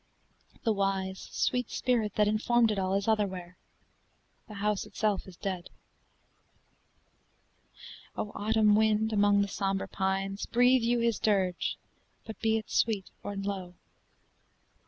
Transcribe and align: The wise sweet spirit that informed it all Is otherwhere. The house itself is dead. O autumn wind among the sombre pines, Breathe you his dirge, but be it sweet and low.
The 0.63 0.73
wise 0.73 1.29
sweet 1.31 1.69
spirit 1.69 2.15
that 2.15 2.27
informed 2.27 2.71
it 2.71 2.79
all 2.79 2.95
Is 2.95 3.07
otherwhere. 3.07 3.59
The 4.47 4.55
house 4.55 4.87
itself 4.87 5.27
is 5.27 5.37
dead. 5.37 5.69
O 8.17 8.31
autumn 8.33 8.73
wind 8.75 9.13
among 9.13 9.43
the 9.43 9.47
sombre 9.47 9.87
pines, 9.87 10.47
Breathe 10.47 10.81
you 10.81 10.97
his 10.97 11.19
dirge, 11.19 11.77
but 12.25 12.39
be 12.39 12.57
it 12.57 12.67
sweet 12.71 13.11
and 13.23 13.45
low. 13.45 13.75